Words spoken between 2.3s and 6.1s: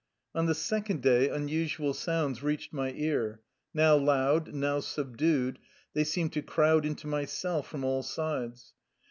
reached my ear; now loud, now subdued, they